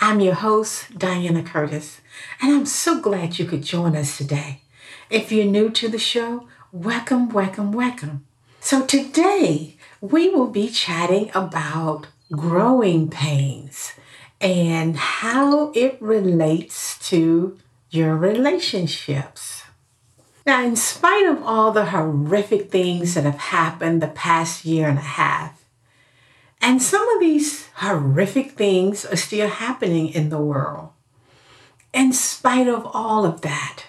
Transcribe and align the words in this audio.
I'm 0.00 0.20
your 0.20 0.34
host, 0.34 0.96
Diana 0.96 1.42
Curtis, 1.42 2.00
and 2.40 2.52
I'm 2.52 2.66
so 2.66 3.00
glad 3.00 3.40
you 3.40 3.44
could 3.44 3.64
join 3.64 3.96
us 3.96 4.16
today. 4.16 4.60
If 5.10 5.32
you're 5.32 5.44
new 5.44 5.70
to 5.70 5.88
the 5.88 5.98
show, 5.98 6.46
welcome, 6.70 7.30
welcome, 7.30 7.72
welcome. 7.72 8.24
So 8.60 8.86
today 8.86 9.74
we 10.00 10.28
will 10.28 10.46
be 10.46 10.68
chatting 10.68 11.32
about 11.34 12.06
growing 12.30 13.10
pains 13.10 13.94
and 14.40 14.96
how 14.96 15.72
it 15.72 16.00
relates 16.00 16.96
to 17.08 17.58
your 17.90 18.14
relationships. 18.14 19.64
Now, 20.46 20.62
in 20.62 20.76
spite 20.76 21.26
of 21.26 21.42
all 21.42 21.72
the 21.72 21.86
horrific 21.86 22.70
things 22.70 23.14
that 23.14 23.24
have 23.24 23.40
happened 23.40 24.00
the 24.00 24.06
past 24.06 24.64
year 24.64 24.88
and 24.88 24.98
a 24.98 25.02
half, 25.02 25.57
and 26.60 26.82
some 26.82 27.08
of 27.14 27.20
these 27.20 27.66
horrific 27.76 28.52
things 28.52 29.04
are 29.04 29.16
still 29.16 29.48
happening 29.48 30.08
in 30.08 30.28
the 30.28 30.40
world. 30.40 30.90
In 31.92 32.12
spite 32.12 32.68
of 32.68 32.86
all 32.92 33.24
of 33.24 33.40
that, 33.42 33.84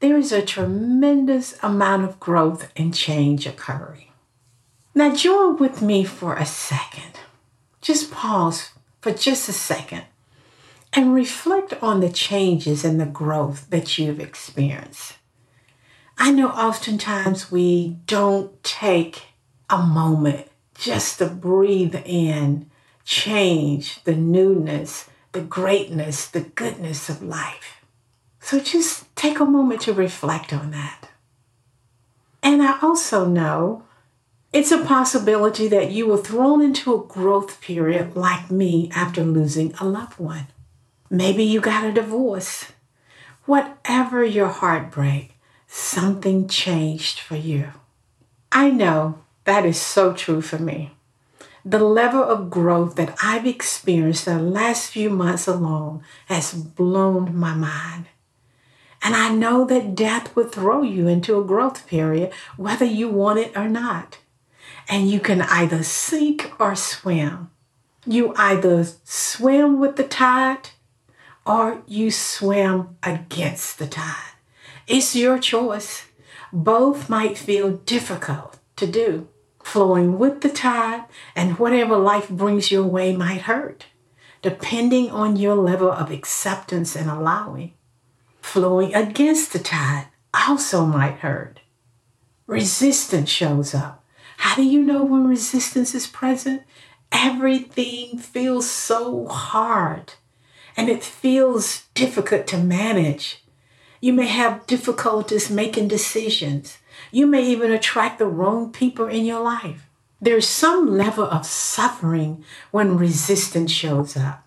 there 0.00 0.16
is 0.16 0.32
a 0.32 0.42
tremendous 0.42 1.58
amount 1.62 2.04
of 2.04 2.20
growth 2.20 2.70
and 2.76 2.94
change 2.94 3.46
occurring. 3.46 4.12
Now, 4.94 5.14
join 5.14 5.58
with 5.58 5.82
me 5.82 6.04
for 6.04 6.34
a 6.34 6.46
second. 6.46 7.20
Just 7.80 8.10
pause 8.10 8.70
for 9.00 9.12
just 9.12 9.48
a 9.48 9.52
second 9.52 10.04
and 10.92 11.14
reflect 11.14 11.74
on 11.82 12.00
the 12.00 12.08
changes 12.08 12.84
and 12.84 13.00
the 13.00 13.06
growth 13.06 13.68
that 13.70 13.98
you've 13.98 14.20
experienced. 14.20 15.16
I 16.18 16.30
know 16.30 16.48
oftentimes 16.48 17.52
we 17.52 17.98
don't 18.06 18.62
take 18.64 19.24
a 19.68 19.78
moment 19.78 20.48
just 20.78 21.18
to 21.18 21.26
breathe 21.26 21.96
in 22.04 22.70
change, 23.04 24.02
the 24.04 24.14
newness, 24.14 25.08
the 25.32 25.40
greatness, 25.40 26.26
the 26.26 26.40
goodness 26.40 27.08
of 27.08 27.22
life. 27.22 27.84
So 28.40 28.60
just 28.60 29.14
take 29.16 29.40
a 29.40 29.44
moment 29.44 29.82
to 29.82 29.92
reflect 29.92 30.52
on 30.52 30.70
that. 30.72 31.08
And 32.42 32.62
I 32.62 32.78
also 32.80 33.24
know 33.24 33.84
it's 34.52 34.70
a 34.70 34.84
possibility 34.84 35.68
that 35.68 35.90
you 35.90 36.06
were 36.06 36.16
thrown 36.16 36.62
into 36.62 36.94
a 36.94 37.04
growth 37.04 37.60
period 37.60 38.16
like 38.16 38.50
me 38.50 38.90
after 38.94 39.22
losing 39.22 39.74
a 39.74 39.84
loved 39.84 40.18
one. 40.18 40.46
Maybe 41.10 41.44
you 41.44 41.60
got 41.60 41.84
a 41.84 41.92
divorce. 41.92 42.72
Whatever 43.44 44.24
your 44.24 44.48
heartbreak, 44.48 45.34
something 45.66 46.48
changed 46.48 47.20
for 47.20 47.36
you. 47.36 47.68
I 48.50 48.70
know 48.70 49.18
that 49.46 49.64
is 49.64 49.80
so 49.80 50.12
true 50.12 50.42
for 50.42 50.58
me. 50.58 50.92
The 51.64 51.78
level 51.78 52.22
of 52.22 52.50
growth 52.50 52.96
that 52.96 53.16
I've 53.22 53.46
experienced 53.46 54.24
the 54.24 54.38
last 54.38 54.90
few 54.90 55.08
months 55.08 55.48
alone 55.48 56.02
has 56.26 56.52
blown 56.52 57.34
my 57.34 57.54
mind. 57.54 58.06
And 59.02 59.14
I 59.14 59.30
know 59.30 59.64
that 59.64 59.94
death 59.94 60.34
would 60.34 60.52
throw 60.52 60.82
you 60.82 61.06
into 61.06 61.38
a 61.38 61.44
growth 61.44 61.86
period, 61.86 62.32
whether 62.56 62.84
you 62.84 63.08
want 63.08 63.38
it 63.38 63.56
or 63.56 63.68
not. 63.68 64.18
And 64.88 65.10
you 65.10 65.20
can 65.20 65.42
either 65.42 65.82
sink 65.82 66.52
or 66.60 66.74
swim. 66.74 67.50
You 68.04 68.32
either 68.36 68.84
swim 69.04 69.78
with 69.78 69.96
the 69.96 70.04
tide 70.04 70.70
or 71.44 71.82
you 71.86 72.10
swim 72.10 72.96
against 73.02 73.78
the 73.78 73.86
tide. 73.86 74.34
It's 74.88 75.14
your 75.14 75.38
choice. 75.38 76.06
Both 76.52 77.08
might 77.08 77.38
feel 77.38 77.76
difficult 77.78 78.58
to 78.76 78.86
do 78.86 79.28
flowing 79.66 80.16
with 80.16 80.42
the 80.42 80.48
tide, 80.48 81.04
and 81.34 81.58
whatever 81.58 81.96
life 81.96 82.28
brings 82.28 82.70
your 82.70 82.84
way 82.84 83.16
might 83.16 83.42
hurt, 83.42 83.86
depending 84.40 85.10
on 85.10 85.34
your 85.34 85.56
level 85.56 85.90
of 85.90 86.12
acceptance 86.12 86.94
and 86.94 87.10
allowing. 87.10 87.72
Flowing 88.40 88.94
against 88.94 89.52
the 89.52 89.58
tide 89.58 90.06
also 90.32 90.86
might 90.86 91.16
hurt. 91.16 91.58
Resistance 92.46 93.28
shows 93.28 93.74
up. 93.74 94.04
How 94.36 94.54
do 94.54 94.62
you 94.62 94.82
know 94.82 95.02
when 95.02 95.26
resistance 95.26 95.96
is 95.96 96.06
present? 96.06 96.62
Everything 97.10 98.18
feels 98.18 98.70
so 98.70 99.26
hard 99.26 100.14
and 100.76 100.88
it 100.88 101.02
feels 101.02 101.86
difficult 101.94 102.46
to 102.46 102.58
manage. 102.58 103.44
You 104.00 104.12
may 104.12 104.26
have 104.26 104.66
difficulties 104.66 105.50
making 105.50 105.88
decisions. 105.88 106.78
You 107.10 107.26
may 107.26 107.44
even 107.44 107.70
attract 107.70 108.18
the 108.18 108.26
wrong 108.26 108.72
people 108.72 109.06
in 109.06 109.24
your 109.24 109.40
life. 109.40 109.88
There's 110.20 110.48
some 110.48 110.96
level 110.96 111.24
of 111.24 111.46
suffering 111.46 112.44
when 112.70 112.96
resistance 112.96 113.70
shows 113.70 114.16
up. 114.16 114.46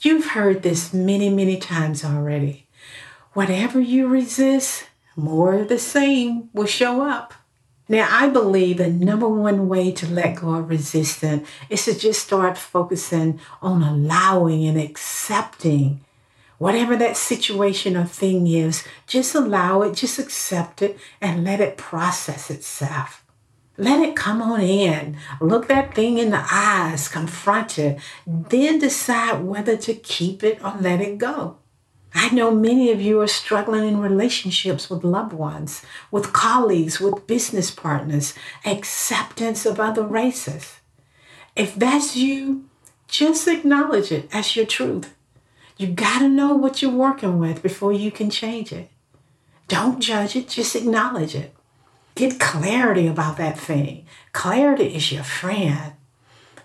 You've 0.00 0.28
heard 0.28 0.62
this 0.62 0.94
many, 0.94 1.28
many 1.28 1.58
times 1.58 2.04
already. 2.04 2.66
Whatever 3.32 3.80
you 3.80 4.08
resist, 4.08 4.86
more 5.16 5.54
of 5.54 5.68
the 5.68 5.78
same 5.78 6.48
will 6.52 6.66
show 6.66 7.02
up. 7.02 7.34
Now, 7.88 8.08
I 8.10 8.28
believe 8.28 8.78
the 8.78 8.88
number 8.88 9.28
one 9.28 9.68
way 9.68 9.90
to 9.92 10.06
let 10.08 10.36
go 10.36 10.54
of 10.54 10.70
resistance 10.70 11.48
is 11.68 11.84
to 11.86 11.98
just 11.98 12.22
start 12.22 12.56
focusing 12.56 13.40
on 13.60 13.82
allowing 13.82 14.64
and 14.66 14.78
accepting 14.78 16.00
Whatever 16.60 16.94
that 16.96 17.16
situation 17.16 17.96
or 17.96 18.04
thing 18.04 18.46
is, 18.46 18.84
just 19.06 19.34
allow 19.34 19.80
it, 19.80 19.94
just 19.94 20.18
accept 20.18 20.82
it, 20.82 20.98
and 21.18 21.42
let 21.42 21.58
it 21.58 21.78
process 21.78 22.50
itself. 22.50 23.24
Let 23.78 24.06
it 24.06 24.14
come 24.14 24.42
on 24.42 24.60
in. 24.60 25.16
Look 25.40 25.68
that 25.68 25.94
thing 25.94 26.18
in 26.18 26.28
the 26.28 26.46
eyes, 26.52 27.08
confront 27.08 27.78
it, 27.78 27.98
then 28.26 28.78
decide 28.78 29.42
whether 29.42 29.74
to 29.78 29.94
keep 29.94 30.44
it 30.44 30.62
or 30.62 30.74
let 30.78 31.00
it 31.00 31.16
go. 31.16 31.56
I 32.12 32.28
know 32.28 32.50
many 32.50 32.92
of 32.92 33.00
you 33.00 33.22
are 33.22 33.26
struggling 33.26 33.88
in 33.88 33.98
relationships 33.98 34.90
with 34.90 35.02
loved 35.02 35.32
ones, 35.32 35.80
with 36.10 36.34
colleagues, 36.34 37.00
with 37.00 37.26
business 37.26 37.70
partners, 37.70 38.34
acceptance 38.66 39.64
of 39.64 39.80
other 39.80 40.06
races. 40.06 40.80
If 41.56 41.74
that's 41.74 42.16
you, 42.16 42.66
just 43.08 43.48
acknowledge 43.48 44.12
it 44.12 44.28
as 44.30 44.56
your 44.56 44.66
truth. 44.66 45.14
You 45.80 45.86
got 45.86 46.18
to 46.18 46.28
know 46.28 46.52
what 46.52 46.82
you're 46.82 46.90
working 46.90 47.38
with 47.38 47.62
before 47.62 47.90
you 47.90 48.10
can 48.10 48.28
change 48.28 48.70
it. 48.70 48.90
Don't 49.66 49.98
judge 49.98 50.36
it, 50.36 50.46
just 50.46 50.76
acknowledge 50.76 51.34
it. 51.34 51.54
Get 52.14 52.38
clarity 52.38 53.06
about 53.06 53.38
that 53.38 53.58
thing. 53.58 54.04
Clarity 54.34 54.94
is 54.94 55.10
your 55.10 55.22
friend. 55.22 55.94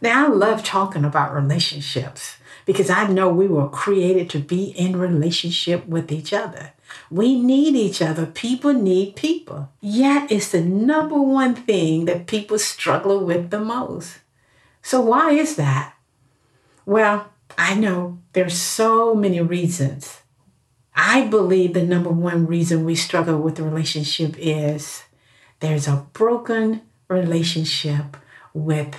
Now, 0.02 0.26
I 0.26 0.28
love 0.28 0.66
talking 0.66 1.06
about 1.06 1.34
relationships 1.34 2.36
because 2.66 2.90
I 2.90 3.08
know 3.08 3.30
we 3.30 3.48
were 3.48 3.70
created 3.70 4.30
to 4.32 4.40
be 4.40 4.72
in 4.72 5.00
relationship 5.00 5.88
with 5.88 6.12
each 6.12 6.34
other. 6.34 6.74
We 7.10 7.42
need 7.42 7.74
each 7.78 8.02
other. 8.02 8.26
People 8.26 8.74
need 8.74 9.16
people. 9.16 9.70
Yet, 9.80 10.30
it's 10.30 10.52
the 10.52 10.60
number 10.60 11.22
one 11.22 11.56
thing 11.56 12.04
that 12.04 12.28
people 12.28 12.60
struggle 12.60 13.24
with 13.24 13.50
the 13.50 13.62
most. 13.62 14.18
So, 14.82 15.00
why 15.00 15.32
is 15.32 15.56
that? 15.56 15.94
Well, 16.86 17.30
I 17.57 17.75
know 17.75 18.19
there's 18.33 18.57
so 18.57 19.15
many 19.15 19.39
reasons. 19.42 20.21
I 20.95 21.27
believe 21.27 21.74
the 21.74 21.83
number 21.83 22.09
one 22.09 22.45
reason 22.45 22.86
we 22.86 22.95
struggle 22.95 23.38
with 23.38 23.56
the 23.56 23.63
relationship 23.63 24.36
is 24.38 25.03
there's 25.59 25.88
a 25.88 26.07
broken 26.13 26.81
relationship 27.07 28.18
with 28.53 28.95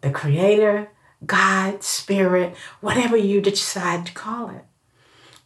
the 0.00 0.10
Creator, 0.10 0.90
God, 1.24 1.82
Spirit, 1.82 2.54
whatever 2.80 3.16
you 3.16 3.40
decide 3.40 4.06
to 4.06 4.12
call 4.12 4.50
it. 4.50 4.64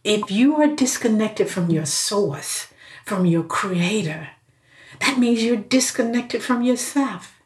If 0.03 0.29
you 0.29 0.57
are 0.61 0.75
disconnected 0.75 1.49
from 1.49 1.69
your 1.69 1.85
source, 1.85 2.67
from 3.05 3.25
your 3.25 3.43
Creator, 3.43 4.29
that 4.99 5.17
means 5.17 5.43
you're 5.43 5.55
disconnected 5.55 6.43
from 6.43 6.61
yourself. 6.61 7.39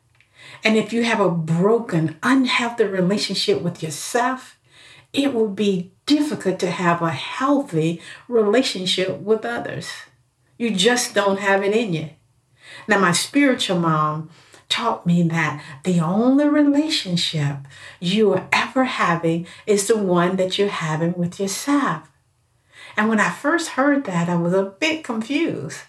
And 0.63 0.75
if 0.75 0.92
you 0.92 1.04
have 1.04 1.19
a 1.19 1.30
broken, 1.30 2.18
unhealthy 2.24 2.86
relationship 2.86 3.62
with 3.62 3.83
yourself, 3.83 4.56
it 5.13 5.33
will 5.33 5.50
be 5.50 5.92
difficult 6.06 6.59
to 6.59 6.71
have 6.71 7.01
a 7.01 7.12
healthy 7.12 8.01
relationship 8.27 9.19
with 9.19 9.45
others. 9.45 9.89
You 10.57 10.71
just 10.71 11.13
don't 11.13 11.39
have 11.39 11.63
it 11.63 11.75
in 11.75 11.94
you. 11.94 12.09
Now, 12.88 13.00
my 13.00 13.12
spiritual 13.12 13.80
mom 13.80 14.30
taught 14.69 15.06
me 15.06 15.24
that 15.24 15.63
the 15.83 16.00
only 16.00 16.48
relationship 16.48 17.57
you 18.00 18.33
are 18.33 18.48
ever 18.51 18.83
having 18.83 19.48
is 19.65 19.88
the 19.88 19.98
one 19.98 20.36
that 20.36 20.57
you're 20.57 20.68
having 20.68 21.13
with 21.13 21.39
yourself. 21.39 22.09
And 22.95 23.09
when 23.09 23.19
I 23.19 23.30
first 23.30 23.69
heard 23.69 24.06
that, 24.06 24.27
I 24.27 24.36
was 24.36 24.54
a 24.54 24.63
bit 24.63 25.04
confused. 25.04 25.81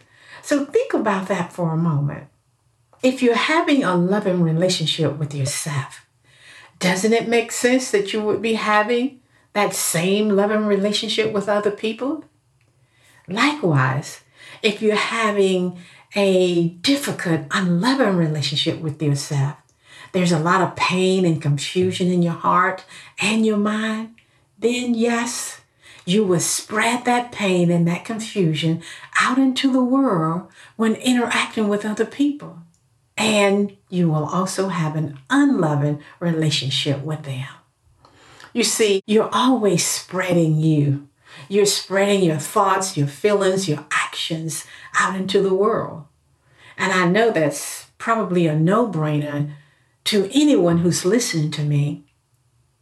So 0.42 0.64
think 0.64 0.94
about 0.94 1.28
that 1.28 1.52
for 1.52 1.72
a 1.72 1.76
moment. 1.76 2.28
If 3.02 3.22
you're 3.22 3.34
having 3.34 3.84
a 3.84 3.94
loving 3.94 4.42
relationship 4.42 5.16
with 5.18 5.34
yourself, 5.34 6.06
doesn't 6.78 7.12
it 7.12 7.28
make 7.28 7.52
sense 7.52 7.90
that 7.90 8.12
you 8.12 8.22
would 8.22 8.40
be 8.40 8.54
having 8.54 9.20
that 9.52 9.74
same 9.74 10.28
loving 10.28 10.66
relationship 10.66 11.32
with 11.32 11.48
other 11.48 11.70
people? 11.70 12.24
Likewise, 13.26 14.20
if 14.62 14.80
you're 14.80 14.96
having 14.96 15.78
a 16.14 16.68
difficult, 16.68 17.42
unloving 17.50 18.16
relationship 18.16 18.80
with 18.80 19.02
yourself, 19.02 19.56
there's 20.12 20.32
a 20.32 20.38
lot 20.38 20.62
of 20.62 20.76
pain 20.76 21.24
and 21.24 21.42
confusion 21.42 22.10
in 22.10 22.22
your 22.22 22.32
heart 22.32 22.84
and 23.20 23.44
your 23.44 23.58
mind, 23.58 24.14
then 24.58 24.94
yes, 24.94 25.60
you 26.06 26.24
will 26.24 26.40
spread 26.40 27.04
that 27.04 27.32
pain 27.32 27.70
and 27.70 27.86
that 27.86 28.04
confusion 28.04 28.82
out 29.20 29.36
into 29.36 29.70
the 29.70 29.84
world 29.84 30.48
when 30.76 30.94
interacting 30.94 31.68
with 31.68 31.84
other 31.84 32.06
people. 32.06 32.60
And 33.18 33.76
you 33.88 34.08
will 34.08 34.24
also 34.24 34.68
have 34.68 34.94
an 34.94 35.18
unloving 35.28 36.00
relationship 36.20 37.02
with 37.02 37.24
them. 37.24 37.48
You 38.52 38.62
see, 38.62 39.02
you're 39.06 39.28
always 39.32 39.84
spreading 39.84 40.56
you. 40.56 41.08
You're 41.48 41.66
spreading 41.66 42.22
your 42.22 42.38
thoughts, 42.38 42.96
your 42.96 43.08
feelings, 43.08 43.68
your 43.68 43.84
actions 43.90 44.64
out 44.98 45.16
into 45.16 45.42
the 45.42 45.52
world. 45.52 46.04
And 46.76 46.92
I 46.92 47.06
know 47.06 47.32
that's 47.32 47.88
probably 47.98 48.46
a 48.46 48.54
no 48.54 48.86
brainer 48.88 49.50
to 50.04 50.30
anyone 50.32 50.78
who's 50.78 51.04
listening 51.04 51.50
to 51.52 51.64
me. 51.64 52.04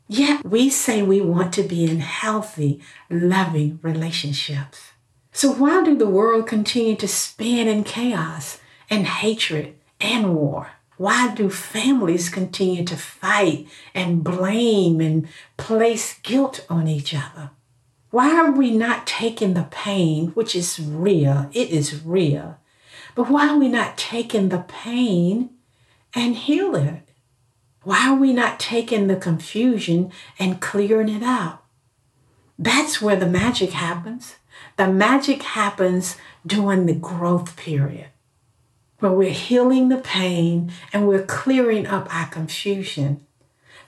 Yet 0.07 0.45
we 0.45 0.69
say 0.69 1.03
we 1.03 1.21
want 1.23 1.55
to 1.55 1.63
be 1.63 1.85
in 1.85 2.01
healthy, 2.01 2.81
loving 3.11 3.81
relationships. 3.83 4.93
So 5.33 5.53
why 5.53 5.83
do 5.83 5.97
the 5.97 6.09
world 6.09 6.47
continue 6.47 6.95
to 6.97 7.09
spin 7.09 7.69
in 7.69 7.85
chaos 7.85 8.61
and 8.89 9.07
hatred 9.07 9.77
and 10.01 10.35
war? 10.35 10.71
Why 10.97 11.35
do 11.35 11.51
families 11.51 12.31
continue 12.31 12.85
to 12.85 12.97
fight 12.97 13.69
and 13.95 14.25
blame 14.25 15.01
and 15.01 15.29
place 15.57 16.19
guilt 16.21 16.65
on 16.71 16.89
each 16.89 17.15
other? 17.15 17.51
Why 18.11 18.35
are 18.35 18.51
we 18.51 18.71
not 18.71 19.07
taking 19.07 19.55
the 19.55 19.69
pain, 19.71 20.29
which 20.29 20.55
is 20.55 20.81
real? 20.81 21.51
It 21.53 21.69
is 21.69 22.03
real. 22.05 22.59
But 23.15 23.29
why 23.29 23.49
are 23.49 23.59
we 23.59 23.69
not 23.69 23.99
taking 23.99 24.49
the 24.49 24.65
pain 24.67 25.51
and 26.15 26.35
heal 26.35 26.75
it? 26.77 27.03
Why 27.83 28.09
are 28.09 28.17
we 28.17 28.33
not 28.33 28.59
taking 28.59 29.07
the 29.07 29.17
confusion 29.17 30.11
and 30.39 30.61
clearing 30.61 31.11
it 31.11 31.23
out? 31.23 31.63
That's 32.59 33.03
where 33.03 33.17
the 33.17 33.27
magic 33.27 33.71
happens. 33.71 34.37
The 34.77 34.89
magic 34.89 35.43
happens 35.43 36.17
during 36.47 36.87
the 36.87 36.95
growth 36.95 37.57
period 37.57 38.09
we're 39.13 39.31
healing 39.31 39.89
the 39.89 39.99
pain 39.99 40.73
and 40.93 41.07
we're 41.07 41.25
clearing 41.25 41.87
up 41.87 42.13
our 42.15 42.27
confusion 42.27 43.27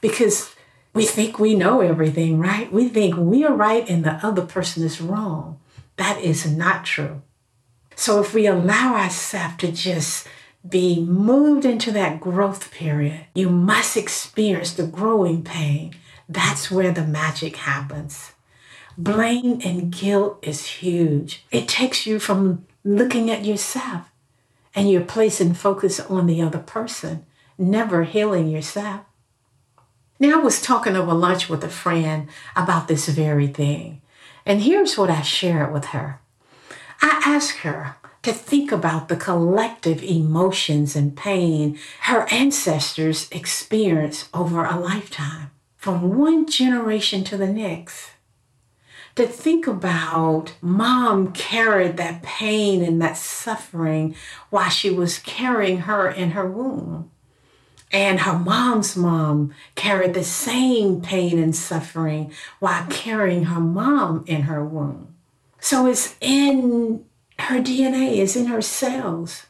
because 0.01 0.55
we 0.95 1.05
think 1.05 1.39
we 1.39 1.55
know 1.55 1.81
everything, 1.81 2.39
right? 2.39 2.73
We 2.73 2.89
think 2.89 3.17
we 3.17 3.45
are 3.45 3.55
right 3.55 3.89
and 3.89 4.05
the 4.05 4.25
other 4.27 4.45
person 4.45 4.83
is 4.83 5.01
wrong. 5.01 5.61
That 5.97 6.21
is 6.21 6.51
not 6.51 6.85
true. 6.85 7.23
So 7.95 8.21
if 8.21 8.33
we 8.33 8.47
allow 8.47 8.95
ourselves 8.95 9.57
to 9.59 9.73
just 9.73 10.27
be 10.69 11.01
moved 11.01 11.65
into 11.65 11.91
that 11.93 12.21
growth 12.21 12.71
period, 12.71 13.27
you 13.35 13.49
must 13.49 13.97
experience 13.97 14.73
the 14.73 14.87
growing 14.87 15.43
pain. 15.43 15.95
That's 16.29 16.71
where 16.71 16.93
the 16.93 17.07
magic 17.07 17.57
happens. 17.57 18.33
Blame 18.97 19.61
and 19.65 19.93
guilt 19.93 20.39
is 20.43 20.67
huge. 20.67 21.45
It 21.51 21.69
takes 21.69 22.07
you 22.07 22.19
from 22.19 22.67
looking 22.85 23.31
at 23.31 23.45
yourself 23.45 24.11
and 24.75 24.91
you're 24.91 25.01
placing 25.01 25.55
focus 25.55 26.01
on 26.01 26.27
the 26.27 26.43
other 26.43 26.59
person, 26.59 27.27
never 27.57 28.05
healing 28.05 28.49
yourself. 28.49 29.03
Now, 30.21 30.41
I 30.41 30.43
was 30.43 30.61
talking 30.61 30.97
over 30.97 31.15
lunch 31.15 31.49
with 31.49 31.63
a 31.63 31.69
friend 31.69 32.29
about 32.57 32.89
this 32.89 33.09
very 33.09 33.47
thing, 33.47 34.03
and 34.45 34.63
here's 34.63 34.99
what 34.99 35.11
I 35.11 35.23
shared 35.23 35.73
with 35.73 35.87
her. 35.87 36.21
I 37.01 37.23
asked 37.25 37.59
her 37.59 37.97
to 38.23 38.33
think 38.33 38.73
about 38.73 39.09
the 39.09 39.17
collective 39.17 40.03
emotions 40.03 40.97
and 40.97 41.17
pain 41.17 41.79
her 42.03 42.27
ancestors 42.33 43.29
experienced 43.31 44.29
over 44.35 44.65
a 44.65 44.79
lifetime, 44.79 45.51
from 45.77 46.19
one 46.19 46.47
generation 46.47 47.23
to 47.25 47.37
the 47.37 47.47
next 47.47 48.11
to 49.19 49.27
think 49.27 49.67
about 49.67 50.55
mom 50.63 51.33
carried 51.33 51.97
that 51.97 52.23
pain 52.23 52.85
and 52.85 53.03
that 53.03 53.17
suffering 53.17 54.15
while 54.49 54.71
she 54.71 54.91
was 54.91 55.19
carrying 55.19 55.79
her 55.79 56.09
in 56.09 56.31
her 56.31 56.49
womb. 56.49 57.11
And 57.91 58.21
her 58.21 58.39
mom's 58.39 58.97
mom 58.97 59.53
carried 59.75 60.15
the 60.15 60.23
same 60.23 61.01
pain 61.01 61.37
and 61.37 61.57
suffering 61.57 62.33
while 62.61 62.87
carrying 62.91 63.47
her 63.47 63.61
mom 63.61 64.23
in 64.29 64.43
her 64.43 64.65
womb. 64.65 65.17
So 65.59 65.87
it's 65.87 66.15
in 66.21 67.05
her 67.41 67.61
DNA, 67.61 68.19
it's 68.19 68.37
in 68.37 68.47
her 68.47 68.63
cells. 68.63 69.47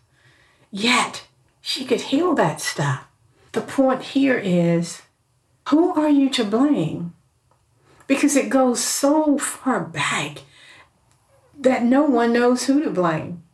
Yet 0.70 1.26
she 1.60 1.84
could 1.84 2.00
heal 2.00 2.34
that 2.36 2.62
stuff. 2.62 3.06
The 3.52 3.60
point 3.60 4.02
here 4.02 4.38
is 4.38 5.02
who 5.68 5.92
are 5.92 6.08
you 6.08 6.30
to 6.30 6.44
blame? 6.44 7.12
Because 8.08 8.34
it 8.34 8.48
goes 8.48 8.82
so 8.82 9.38
far 9.38 9.84
back 9.84 10.38
that 11.56 11.84
no 11.84 12.02
one 12.02 12.32
knows 12.32 12.64
who 12.64 12.82
to 12.82 12.90
blame. 12.90 13.44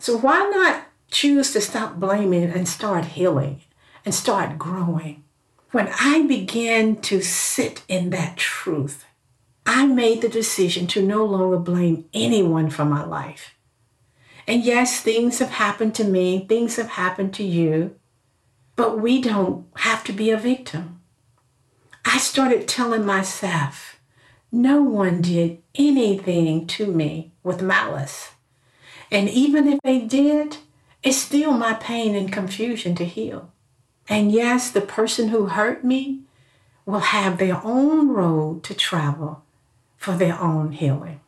So 0.00 0.16
why 0.18 0.40
not 0.52 0.86
choose 1.08 1.52
to 1.52 1.60
stop 1.60 2.00
blaming 2.00 2.50
and 2.50 2.66
start 2.66 3.04
healing 3.04 3.60
and 4.04 4.12
start 4.12 4.58
growing? 4.58 5.22
When 5.70 5.88
I 6.00 6.26
began 6.26 6.96
to 7.02 7.20
sit 7.20 7.84
in 7.88 8.10
that 8.10 8.36
truth, 8.36 9.04
I 9.66 9.86
made 9.86 10.22
the 10.22 10.28
decision 10.28 10.86
to 10.88 11.02
no 11.02 11.24
longer 11.24 11.58
blame 11.58 12.06
anyone 12.12 12.70
for 12.70 12.84
my 12.84 13.04
life. 13.04 13.54
And 14.46 14.62
yes, 14.62 15.00
things 15.00 15.38
have 15.38 15.50
happened 15.50 15.94
to 15.96 16.04
me, 16.04 16.46
things 16.48 16.76
have 16.76 16.90
happened 16.90 17.34
to 17.34 17.44
you, 17.44 17.96
but 18.76 19.00
we 19.00 19.20
don't 19.20 19.66
have 19.76 20.04
to 20.04 20.12
be 20.12 20.30
a 20.30 20.36
victim. 20.36 20.93
I 22.04 22.18
started 22.18 22.68
telling 22.68 23.06
myself, 23.06 23.98
no 24.52 24.82
one 24.82 25.22
did 25.22 25.62
anything 25.74 26.66
to 26.68 26.86
me 26.86 27.32
with 27.42 27.62
malice. 27.62 28.32
And 29.10 29.28
even 29.28 29.66
if 29.66 29.80
they 29.82 30.00
did, 30.00 30.58
it's 31.02 31.16
still 31.16 31.52
my 31.52 31.74
pain 31.74 32.14
and 32.14 32.32
confusion 32.32 32.94
to 32.96 33.04
heal. 33.04 33.52
And 34.08 34.30
yes, 34.30 34.70
the 34.70 34.80
person 34.80 35.28
who 35.28 35.46
hurt 35.46 35.84
me 35.84 36.20
will 36.86 37.00
have 37.00 37.38
their 37.38 37.60
own 37.64 38.08
road 38.08 38.62
to 38.64 38.74
travel 38.74 39.42
for 39.96 40.12
their 40.12 40.38
own 40.38 40.72
healing. 40.72 41.20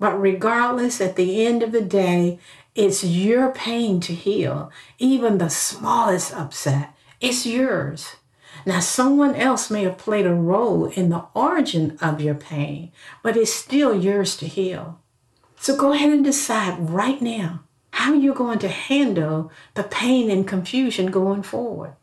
But 0.00 0.20
regardless, 0.20 1.00
at 1.00 1.16
the 1.16 1.46
end 1.46 1.62
of 1.62 1.72
the 1.72 1.82
day, 1.82 2.38
it's 2.74 3.04
your 3.04 3.52
pain 3.52 4.00
to 4.00 4.14
heal. 4.14 4.70
Even 4.98 5.38
the 5.38 5.50
smallest 5.50 6.32
upset, 6.32 6.94
it's 7.20 7.46
yours. 7.46 8.16
Now, 8.64 8.80
someone 8.80 9.34
else 9.34 9.70
may 9.70 9.84
have 9.84 9.98
played 9.98 10.26
a 10.26 10.34
role 10.34 10.86
in 10.86 11.08
the 11.08 11.24
origin 11.34 11.98
of 12.00 12.20
your 12.20 12.34
pain, 12.34 12.92
but 13.22 13.36
it's 13.36 13.52
still 13.52 13.94
yours 13.94 14.36
to 14.38 14.46
heal. 14.46 15.00
So 15.56 15.76
go 15.76 15.92
ahead 15.92 16.12
and 16.12 16.24
decide 16.24 16.90
right 16.90 17.20
now 17.20 17.64
how 17.92 18.14
you're 18.14 18.34
going 18.34 18.58
to 18.60 18.68
handle 18.68 19.50
the 19.74 19.82
pain 19.82 20.30
and 20.30 20.46
confusion 20.46 21.10
going 21.10 21.42
forward. 21.42 21.94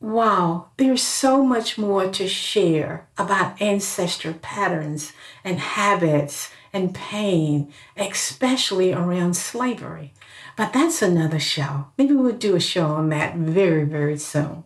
Wow, 0.00 0.68
there's 0.76 1.02
so 1.02 1.42
much 1.42 1.76
more 1.76 2.08
to 2.08 2.28
share 2.28 3.08
about 3.16 3.60
ancestral 3.60 4.34
patterns 4.34 5.12
and 5.42 5.58
habits 5.58 6.50
and 6.72 6.94
pain, 6.94 7.72
especially 7.96 8.92
around 8.92 9.34
slavery. 9.34 10.12
But 10.56 10.72
that's 10.72 11.02
another 11.02 11.40
show. 11.40 11.86
Maybe 11.96 12.14
we'll 12.14 12.36
do 12.36 12.54
a 12.54 12.60
show 12.60 12.86
on 12.86 13.08
that 13.08 13.36
very, 13.36 13.84
very 13.84 14.18
soon. 14.18 14.64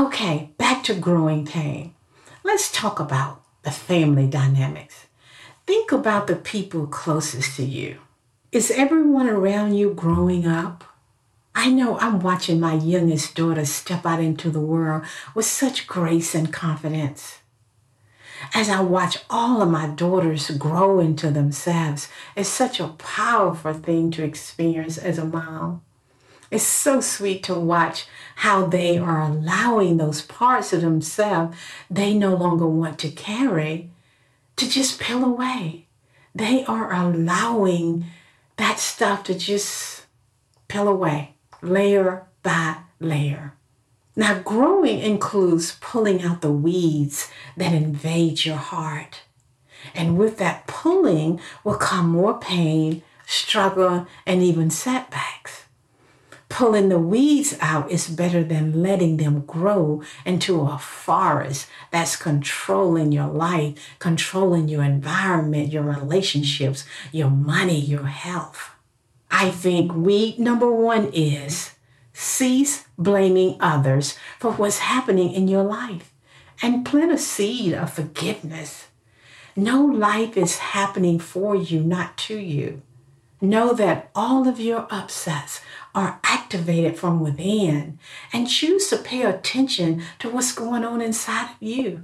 Okay, 0.00 0.48
back 0.56 0.82
to 0.84 0.94
growing 0.94 1.44
pain. 1.44 1.92
Let's 2.42 2.72
talk 2.72 2.98
about 2.98 3.42
the 3.64 3.70
family 3.70 4.26
dynamics. 4.26 5.04
Think 5.66 5.92
about 5.92 6.26
the 6.26 6.36
people 6.36 6.86
closest 6.86 7.56
to 7.56 7.64
you. 7.64 7.98
Is 8.50 8.70
everyone 8.70 9.28
around 9.28 9.74
you 9.74 9.92
growing 9.92 10.46
up? 10.46 10.84
I 11.54 11.68
know 11.68 11.98
I'm 11.98 12.18
watching 12.20 12.58
my 12.58 12.72
youngest 12.72 13.34
daughter 13.34 13.66
step 13.66 14.06
out 14.06 14.20
into 14.20 14.48
the 14.48 14.58
world 14.58 15.04
with 15.34 15.44
such 15.44 15.86
grace 15.86 16.34
and 16.34 16.50
confidence. 16.50 17.40
As 18.54 18.70
I 18.70 18.80
watch 18.80 19.18
all 19.28 19.60
of 19.60 19.68
my 19.68 19.86
daughters 19.86 20.50
grow 20.52 20.98
into 20.98 21.30
themselves, 21.30 22.08
it's 22.34 22.48
such 22.48 22.80
a 22.80 22.88
powerful 22.88 23.74
thing 23.74 24.10
to 24.12 24.24
experience 24.24 24.96
as 24.96 25.18
a 25.18 25.26
mom. 25.26 25.82
It's 26.50 26.64
so 26.64 27.00
sweet 27.00 27.42
to 27.44 27.54
watch 27.54 28.06
how 28.36 28.66
they 28.66 28.98
are 28.98 29.20
allowing 29.20 29.96
those 29.96 30.22
parts 30.22 30.72
of 30.72 30.80
themselves 30.80 31.56
they 31.88 32.14
no 32.14 32.34
longer 32.34 32.66
want 32.66 32.98
to 33.00 33.10
carry 33.10 33.90
to 34.56 34.68
just 34.68 34.98
peel 35.00 35.24
away. 35.24 35.86
They 36.34 36.64
are 36.64 36.92
allowing 36.92 38.06
that 38.56 38.78
stuff 38.78 39.24
to 39.24 39.34
just 39.34 40.06
peel 40.68 40.88
away 40.88 41.34
layer 41.62 42.26
by 42.42 42.76
layer. 42.98 43.54
Now, 44.16 44.40
growing 44.40 44.98
includes 44.98 45.76
pulling 45.80 46.22
out 46.22 46.40
the 46.40 46.52
weeds 46.52 47.30
that 47.56 47.72
invade 47.72 48.44
your 48.44 48.56
heart. 48.56 49.22
And 49.94 50.18
with 50.18 50.38
that 50.38 50.66
pulling 50.66 51.40
will 51.64 51.76
come 51.76 52.10
more 52.10 52.38
pain, 52.38 53.02
struggle, 53.26 54.06
and 54.26 54.42
even 54.42 54.68
setbacks. 54.70 55.59
Pulling 56.50 56.88
the 56.88 56.98
weeds 56.98 57.56
out 57.60 57.90
is 57.90 58.08
better 58.08 58.42
than 58.42 58.82
letting 58.82 59.16
them 59.16 59.44
grow 59.46 60.02
into 60.26 60.60
a 60.62 60.78
forest 60.78 61.68
that's 61.92 62.16
controlling 62.16 63.12
your 63.12 63.28
life, 63.28 63.78
controlling 64.00 64.68
your 64.68 64.82
environment, 64.82 65.72
your 65.72 65.84
relationships, 65.84 66.84
your 67.12 67.30
money, 67.30 67.80
your 67.80 68.06
health. 68.06 68.72
I 69.30 69.50
think 69.50 69.94
weed 69.94 70.40
number 70.40 70.70
one 70.70 71.10
is 71.14 71.72
cease 72.12 72.84
blaming 72.98 73.56
others 73.60 74.18
for 74.40 74.50
what's 74.52 74.78
happening 74.80 75.32
in 75.32 75.46
your 75.46 75.62
life 75.62 76.12
and 76.60 76.84
plant 76.84 77.12
a 77.12 77.18
seed 77.18 77.72
of 77.72 77.92
forgiveness. 77.92 78.88
No 79.54 79.84
life 79.84 80.36
is 80.36 80.58
happening 80.58 81.20
for 81.20 81.54
you, 81.54 81.80
not 81.80 82.18
to 82.18 82.36
you. 82.36 82.82
Know 83.40 83.72
that 83.72 84.10
all 84.14 84.46
of 84.46 84.60
your 84.60 84.86
upsets 84.90 85.60
are 85.94 86.20
activated 86.22 86.98
from 86.98 87.20
within 87.20 87.98
and 88.32 88.48
choose 88.48 88.88
to 88.88 88.98
pay 88.98 89.22
attention 89.22 90.02
to 90.18 90.28
what's 90.28 90.52
going 90.52 90.84
on 90.84 91.00
inside 91.00 91.50
of 91.52 91.56
you. 91.60 92.02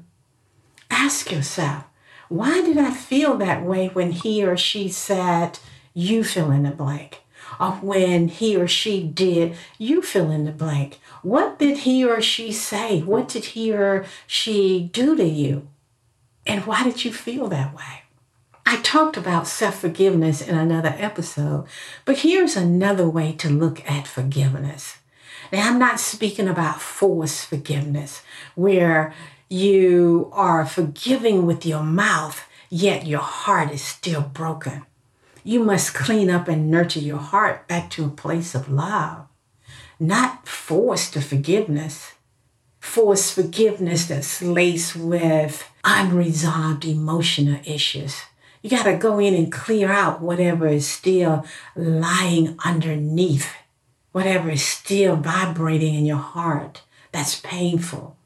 Ask 0.90 1.30
yourself, 1.30 1.84
why 2.28 2.62
did 2.62 2.78
I 2.78 2.90
feel 2.90 3.36
that 3.36 3.64
way 3.64 3.88
when 3.88 4.12
he 4.12 4.44
or 4.44 4.56
she 4.56 4.88
said, 4.88 5.58
you 5.96 6.22
fill 6.22 6.50
in 6.50 6.64
the 6.64 6.70
blank. 6.70 7.22
Or 7.58 7.72
when 7.72 8.28
he 8.28 8.54
or 8.56 8.68
she 8.68 9.02
did, 9.02 9.56
you 9.78 10.02
fill 10.02 10.30
in 10.30 10.44
the 10.44 10.52
blank. 10.52 11.00
What 11.22 11.58
did 11.58 11.78
he 11.78 12.04
or 12.04 12.20
she 12.20 12.52
say? 12.52 13.00
What 13.00 13.28
did 13.28 13.46
he 13.46 13.72
or 13.72 14.04
she 14.26 14.90
do 14.92 15.16
to 15.16 15.24
you? 15.24 15.68
And 16.46 16.66
why 16.66 16.84
did 16.84 17.04
you 17.04 17.12
feel 17.12 17.48
that 17.48 17.74
way? 17.74 18.02
I 18.68 18.78
talked 18.78 19.16
about 19.16 19.46
self 19.46 19.78
forgiveness 19.78 20.42
in 20.42 20.58
another 20.58 20.92
episode, 20.98 21.68
but 22.04 22.18
here's 22.18 22.56
another 22.56 23.08
way 23.08 23.32
to 23.34 23.48
look 23.48 23.88
at 23.88 24.08
forgiveness. 24.08 24.96
Now, 25.52 25.68
I'm 25.68 25.78
not 25.78 26.00
speaking 26.00 26.48
about 26.48 26.80
forced 26.80 27.46
forgiveness, 27.46 28.22
where 28.56 29.14
you 29.48 30.28
are 30.32 30.66
forgiving 30.66 31.46
with 31.46 31.64
your 31.64 31.84
mouth, 31.84 32.44
yet 32.68 33.06
your 33.06 33.20
heart 33.20 33.70
is 33.70 33.82
still 33.82 34.22
broken. 34.22 34.84
You 35.44 35.62
must 35.62 35.94
clean 35.94 36.28
up 36.28 36.48
and 36.48 36.68
nurture 36.68 36.98
your 36.98 37.18
heart 37.18 37.68
back 37.68 37.88
to 37.90 38.04
a 38.04 38.08
place 38.08 38.56
of 38.56 38.68
love, 38.68 39.28
not 40.00 40.48
forced 40.48 41.12
to 41.12 41.20
forgiveness. 41.20 42.14
Forced 42.80 43.32
forgiveness 43.34 44.06
that's 44.06 44.42
laced 44.42 44.96
with 44.96 45.68
unresolved 45.84 46.84
emotional 46.84 47.60
issues. 47.64 48.16
You 48.66 48.70
got 48.70 48.82
to 48.82 48.96
go 48.96 49.20
in 49.20 49.32
and 49.32 49.52
clear 49.52 49.92
out 49.92 50.20
whatever 50.20 50.66
is 50.66 50.88
still 50.88 51.46
lying 51.76 52.58
underneath, 52.64 53.54
whatever 54.10 54.50
is 54.50 54.66
still 54.66 55.14
vibrating 55.14 55.94
in 55.94 56.04
your 56.04 56.16
heart 56.16 56.82
that's 57.12 57.40
painful. 57.40 58.16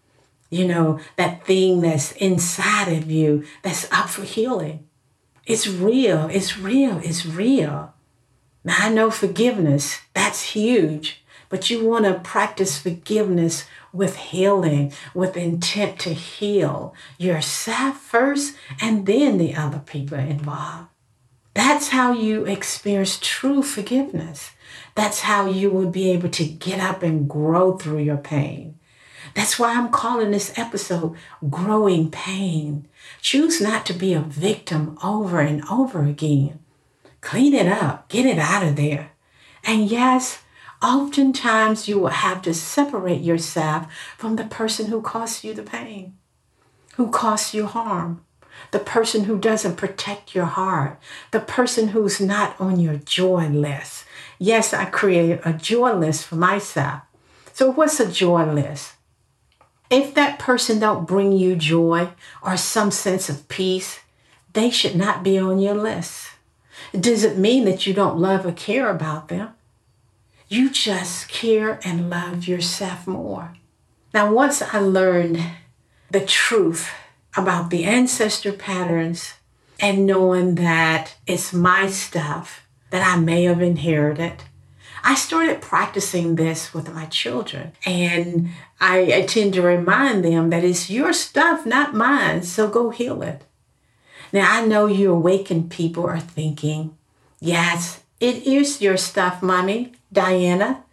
You 0.49 0.67
know, 0.67 0.99
that 1.17 1.45
thing 1.45 1.83
that's 1.83 2.13
inside 2.13 2.89
of 2.89 3.11
you 3.11 3.45
that's 3.61 3.87
up 3.93 4.09
for 4.09 4.23
healing. 4.23 4.89
It's 5.45 5.69
real. 5.69 6.31
It's 6.33 6.57
real. 6.57 7.03
It's 7.05 7.27
real. 7.27 7.93
Now, 8.65 8.77
I 8.79 8.89
know 8.89 9.11
forgiveness, 9.11 10.01
that's 10.15 10.41
huge, 10.53 11.20
but 11.51 11.69
you 11.69 11.85
want 11.85 12.07
to 12.07 12.15
practice 12.21 12.79
forgiveness 12.79 13.67
with 13.93 14.17
healing, 14.17 14.93
with 15.13 15.37
intent 15.37 15.99
to 15.99 16.15
heal 16.15 16.95
yourself 17.19 17.99
first 17.99 18.57
and 18.81 19.05
then 19.05 19.37
the 19.37 19.55
other 19.55 19.81
people 19.81 20.19
involved. 20.19 20.89
That's 21.53 21.89
how 21.89 22.13
you 22.13 22.47
experience 22.47 23.19
true 23.21 23.63
forgiveness. 23.63 24.53
That's 24.95 25.21
how 25.21 25.47
you 25.47 25.69
will 25.71 25.91
be 25.91 26.11
able 26.13 26.31
to 26.31 26.45
get 26.45 26.81
up 26.81 27.03
and 27.03 27.29
grow 27.29 27.77
through 27.77 27.99
your 27.99 28.17
pain. 28.17 28.79
That's 29.35 29.59
why 29.59 29.75
I'm 29.75 29.91
calling 29.91 30.31
this 30.31 30.57
episode 30.57 31.17
Growing 31.49 32.11
Pain. 32.11 32.89
Choose 33.21 33.61
not 33.61 33.85
to 33.87 33.93
be 33.93 34.15
a 34.15 34.21
victim 34.21 34.99
over 35.03 35.41
and 35.41 35.63
over 35.71 36.05
again. 36.05 36.61
Clean 37.21 37.53
it 37.53 37.67
up, 37.67 38.09
get 38.09 38.27
it 38.27 38.39
out 38.39 38.63
of 38.63 38.77
there. 38.77 39.13
And 39.65 39.91
yes, 39.91 40.43
oftentimes 40.83 41.89
you 41.89 41.99
will 41.99 42.09
have 42.09 42.43
to 42.43 42.55
separate 42.55 43.21
yourself 43.21 43.87
from 44.17 44.37
the 44.37 44.45
person 44.45 44.87
who 44.87 45.03
caused 45.03 45.45
you 45.45 45.55
the 45.55 45.63
pain, 45.63 46.17
who 46.97 47.11
caused 47.11 47.55
you 47.55 47.67
harm, 47.67 48.25
the 48.71 48.79
person 48.79 49.25
who 49.25 49.39
doesn't 49.39 49.77
protect 49.77 50.35
your 50.35 50.47
heart, 50.47 50.99
the 51.31 51.41
person 51.41 51.89
who's 51.89 52.21
not 52.21 52.59
on 52.61 52.79
your 52.79 52.97
joy 52.97 53.49
list. 53.49 54.05
Yes, 54.39 54.73
I 54.73 54.87
created 54.87 55.41
a 55.45 55.53
joy 55.53 55.93
list 55.93 56.27
for 56.27 56.37
myself. 56.37 57.03
So, 57.53 57.71
what's 57.71 58.01
a 58.01 58.11
joy 58.11 58.51
list? 58.51 58.95
If 59.91 60.15
that 60.15 60.39
person 60.39 60.79
don't 60.79 61.07
bring 61.07 61.33
you 61.33 61.57
joy 61.57 62.11
or 62.43 62.57
some 62.57 62.91
sense 62.91 63.29
of 63.29 63.49
peace, 63.49 64.01
they 64.53 64.71
should 64.71 64.95
not 64.95 65.23
be 65.23 65.37
on 65.37 65.59
your 65.59 65.75
list. 65.75 66.29
It 66.93 67.03
doesn't 67.03 67.39
mean 67.39 67.65
that 67.65 67.87
you 67.87 67.93
don't 67.93 68.19
love 68.19 68.47
or 68.47 68.53
care 68.53 68.89
about 68.89 69.29
them. 69.29 69.51
You 70.53 70.69
just 70.69 71.29
care 71.29 71.79
and 71.85 72.11
love 72.11 72.49
yourself 72.49 73.07
more. 73.07 73.53
Now, 74.13 74.33
once 74.33 74.61
I 74.61 74.81
learned 74.81 75.41
the 76.11 76.27
truth 76.27 76.91
about 77.37 77.71
the 77.71 77.85
ancestor 77.85 78.53
patterns 78.53 79.35
and 79.79 80.07
knowing 80.07 80.57
that 80.57 81.15
it's 81.25 81.53
my 81.53 81.87
stuff 81.89 82.67
that 82.91 83.07
I 83.07 83.21
may 83.21 83.45
have 83.45 83.63
inherited, 83.63 84.43
I 85.05 85.15
started 85.15 85.63
practicing 85.63 86.35
this 86.35 86.75
with 86.75 86.93
my 86.93 87.07
children. 87.07 87.71
And 87.87 88.49
I, 88.81 89.13
I 89.13 89.23
tend 89.23 89.55
to 89.55 89.63
remind 89.63 90.25
them 90.25 90.51
that 90.51 90.65
it's 90.65 90.91
your 90.91 91.13
stuff, 91.13 91.65
not 91.65 91.95
mine. 91.95 92.43
So 92.43 92.69
go 92.69 92.91
heal 92.91 93.23
it. 93.23 93.43
Now, 94.33 94.53
I 94.53 94.67
know 94.67 94.87
you 94.87 95.13
awakened 95.13 95.71
people 95.71 96.09
are 96.09 96.19
thinking, 96.19 96.99
yes, 97.39 98.03
it 98.19 98.43
is 98.49 98.83
your 98.83 98.97
stuff, 98.97 99.45
mommy, 99.45 99.93
Diana, 100.13 100.85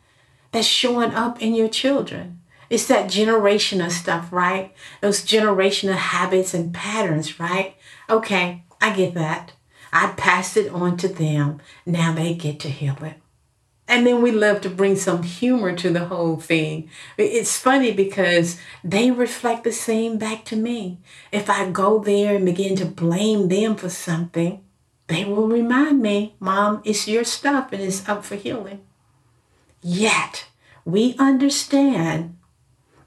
that's 0.52 0.68
showing 0.68 1.12
up 1.14 1.42
in 1.42 1.54
your 1.54 1.70
children. 1.70 2.42
It's 2.70 2.88
that 2.88 3.10
generational 3.10 3.92
stuff, 3.92 4.32
right? 4.32 4.74
Those 5.02 5.26
generational 5.26 5.96
habits 5.96 6.54
and 6.54 6.74
patterns, 6.74 7.40
right? 7.40 7.76
Okay, 8.10 8.64
I 8.82 8.96
get 8.96 9.14
that. 9.14 9.54
I 9.94 10.14
passed 10.18 10.58
it 10.58 10.72
on 10.72 10.98
to 10.98 11.08
them. 11.08 11.62
Now 11.86 12.14
they 12.14 12.34
get 12.34 12.60
to 12.62 12.70
heal 12.70 12.98
it. 13.02 13.16
And 13.88 14.06
then 14.06 14.22
we 14.22 14.32
love 14.32 14.60
to 14.62 14.70
bring 14.70 14.98
some 14.98 15.24
humor 15.24 15.74
to 15.78 15.90
the 15.90 16.06
whole 16.06 16.36
thing. 16.36 16.90
It's 17.18 17.58
funny 17.58 17.94
because 17.94 18.60
they 18.84 19.12
reflect 19.12 19.64
the 19.64 19.72
same 19.72 20.18
back 20.18 20.44
to 20.46 20.58
me. 20.58 21.00
If 21.32 21.50
I 21.50 21.70
go 21.70 22.00
there 22.00 22.36
and 22.36 22.46
begin 22.46 22.76
to 22.78 22.86
blame 22.86 23.48
them 23.48 23.78
for 23.78 23.88
something, 23.88 24.62
they 25.08 25.24
will 25.24 25.48
remind 25.48 26.02
me, 26.02 26.36
Mom, 26.42 26.82
it's 26.84 27.08
your 27.08 27.24
stuff 27.24 27.72
and 27.72 27.82
it's 27.82 28.08
up 28.10 28.26
for 28.26 28.36
healing. 28.36 28.82
Yet, 29.82 30.46
we 30.86 31.16
understand 31.18 32.38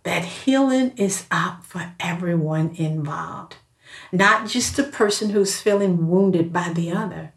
that 0.02 0.24
healing 0.24 0.92
is 0.96 1.26
up 1.30 1.64
for 1.64 1.92
everyone 2.00 2.74
involved. 2.76 3.56
not 4.12 4.48
just 4.48 4.76
the 4.76 4.84
person 4.84 5.30
who's 5.30 5.60
feeling 5.60 6.08
wounded 6.08 6.52
by 6.52 6.68
the 6.72 6.92
other. 6.92 7.32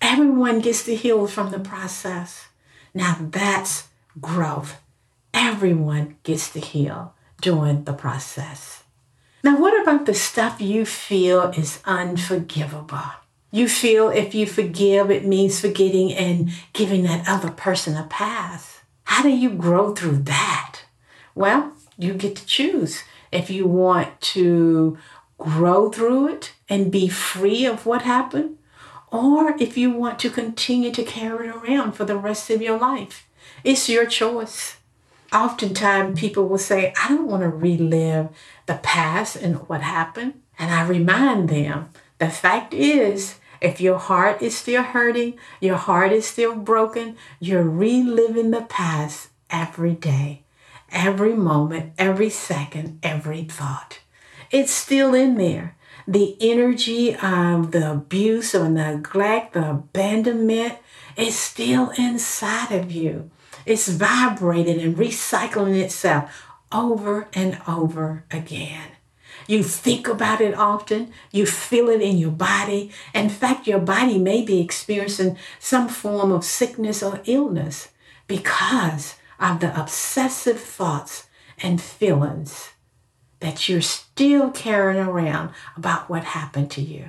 Everyone 0.00 0.60
gets 0.60 0.84
to 0.84 0.94
heal 0.94 1.26
from 1.26 1.50
the 1.50 1.58
process. 1.60 2.48
Now 2.94 3.16
that's 3.20 3.88
growth. 4.20 4.80
Everyone 5.34 6.16
gets 6.22 6.50
to 6.52 6.60
heal 6.60 7.14
during 7.40 7.84
the 7.84 7.92
process. 7.92 8.82
Now, 9.44 9.60
what 9.60 9.80
about 9.80 10.06
the 10.06 10.14
stuff 10.14 10.60
you 10.60 10.84
feel 10.84 11.52
is 11.56 11.80
unforgivable? 11.84 13.12
You 13.50 13.68
feel 13.68 14.10
if 14.10 14.34
you 14.34 14.46
forgive, 14.46 15.10
it 15.10 15.24
means 15.24 15.60
forgetting 15.60 16.12
and 16.12 16.50
giving 16.72 17.04
that 17.04 17.28
other 17.28 17.50
person 17.50 17.96
a 17.96 18.04
pass. 18.04 18.80
How 19.04 19.22
do 19.22 19.30
you 19.30 19.50
grow 19.50 19.94
through 19.94 20.18
that? 20.24 20.80
Well, 21.34 21.72
you 21.96 22.12
get 22.14 22.36
to 22.36 22.46
choose 22.46 23.04
if 23.32 23.48
you 23.48 23.66
want 23.66 24.20
to 24.20 24.98
grow 25.38 25.90
through 25.90 26.28
it 26.28 26.52
and 26.68 26.92
be 26.92 27.08
free 27.08 27.64
of 27.64 27.86
what 27.86 28.02
happened, 28.02 28.58
or 29.10 29.56
if 29.58 29.78
you 29.78 29.90
want 29.90 30.18
to 30.18 30.30
continue 30.30 30.92
to 30.92 31.02
carry 31.02 31.48
it 31.48 31.54
around 31.54 31.92
for 31.92 32.04
the 32.04 32.16
rest 32.16 32.50
of 32.50 32.60
your 32.60 32.78
life. 32.78 33.26
It's 33.64 33.88
your 33.88 34.04
choice. 34.04 34.76
Oftentimes, 35.32 36.20
people 36.20 36.48
will 36.48 36.58
say, 36.58 36.92
I 37.02 37.08
don't 37.08 37.28
want 37.28 37.42
to 37.42 37.48
relive 37.48 38.28
the 38.66 38.80
past 38.82 39.36
and 39.36 39.56
what 39.68 39.80
happened. 39.82 40.34
And 40.58 40.72
I 40.72 40.86
remind 40.86 41.48
them 41.48 41.90
the 42.18 42.28
fact 42.28 42.74
is, 42.74 43.36
if 43.60 43.80
your 43.80 43.98
heart 43.98 44.42
is 44.42 44.56
still 44.56 44.82
hurting, 44.82 45.38
your 45.60 45.76
heart 45.76 46.12
is 46.12 46.26
still 46.26 46.54
broken, 46.56 47.16
you're 47.40 47.62
reliving 47.62 48.50
the 48.50 48.62
past 48.62 49.28
every 49.50 49.94
day, 49.94 50.42
every 50.90 51.34
moment, 51.34 51.92
every 51.98 52.30
second, 52.30 52.98
every 53.02 53.44
thought. 53.44 54.00
It's 54.50 54.72
still 54.72 55.14
in 55.14 55.36
there. 55.36 55.76
The 56.06 56.36
energy 56.40 57.14
of 57.16 57.72
the 57.72 57.90
abuse 57.92 58.54
or 58.54 58.68
neglect, 58.68 59.52
the 59.52 59.70
abandonment 59.70 60.78
is 61.16 61.38
still 61.38 61.90
inside 61.98 62.72
of 62.72 62.90
you. 62.90 63.30
It's 63.66 63.88
vibrating 63.88 64.80
and 64.80 64.96
recycling 64.96 65.78
itself 65.78 66.46
over 66.72 67.28
and 67.34 67.60
over 67.68 68.24
again. 68.30 68.88
You 69.48 69.62
think 69.62 70.06
about 70.06 70.42
it 70.42 70.54
often. 70.54 71.10
You 71.32 71.46
feel 71.46 71.88
it 71.88 72.02
in 72.02 72.18
your 72.18 72.30
body. 72.30 72.92
In 73.14 73.30
fact, 73.30 73.66
your 73.66 73.78
body 73.78 74.18
may 74.18 74.42
be 74.42 74.60
experiencing 74.60 75.38
some 75.58 75.88
form 75.88 76.30
of 76.30 76.44
sickness 76.44 77.02
or 77.02 77.22
illness 77.24 77.88
because 78.26 79.16
of 79.40 79.60
the 79.60 79.80
obsessive 79.80 80.60
thoughts 80.60 81.28
and 81.62 81.80
feelings 81.80 82.72
that 83.40 83.68
you're 83.68 83.80
still 83.80 84.50
carrying 84.50 85.00
around 85.00 85.50
about 85.76 86.10
what 86.10 86.24
happened 86.24 86.70
to 86.72 86.82
you. 86.82 87.08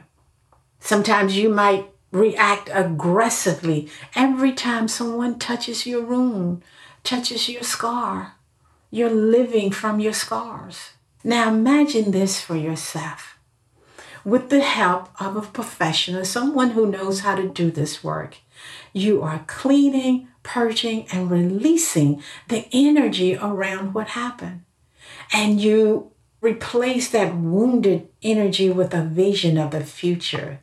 Sometimes 0.80 1.36
you 1.36 1.50
might 1.50 1.90
react 2.12 2.70
aggressively 2.72 3.90
every 4.16 4.54
time 4.54 4.88
someone 4.88 5.38
touches 5.38 5.86
your 5.86 6.04
wound, 6.06 6.64
touches 7.04 7.50
your 7.50 7.64
scar. 7.64 8.36
You're 8.92 9.10
living 9.10 9.72
from 9.72 10.00
your 10.00 10.14
scars. 10.14 10.92
Now 11.24 11.50
imagine 11.50 12.12
this 12.12 12.40
for 12.40 12.56
yourself. 12.56 13.38
With 14.24 14.50
the 14.50 14.62
help 14.62 15.10
of 15.20 15.36
a 15.36 15.42
professional, 15.42 16.24
someone 16.24 16.72
who 16.72 16.90
knows 16.90 17.22
how 17.22 17.36
to 17.36 17.50
do 17.50 17.72
this 17.72 18.04
work, 18.04 18.38
you 18.94 19.22
are 19.22 19.44
cleaning, 19.46 20.30
purging, 20.44 21.08
and 21.12 21.30
releasing 21.30 22.22
the 22.48 22.68
energy 22.72 23.36
around 23.36 23.94
what 23.94 24.10
happened. 24.10 24.64
And 25.34 25.60
you 25.60 26.12
replace 26.42 27.10
that 27.10 27.36
wounded 27.36 28.08
energy 28.24 28.70
with 28.70 28.94
a 28.94 29.04
vision 29.04 29.58
of 29.58 29.72
the 29.72 29.84
future, 29.84 30.60